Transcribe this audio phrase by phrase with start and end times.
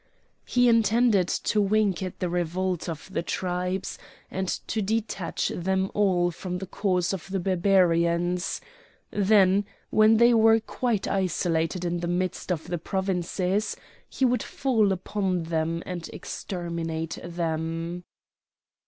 [0.45, 3.99] He intended first to wink at the revolt of the tribes
[4.31, 8.61] and to detach them all from the cause of the Barbarians;
[9.11, 13.77] then when they were quite isolated in the midst of the provinces
[14.09, 18.03] he would fall upon them and exterminate them.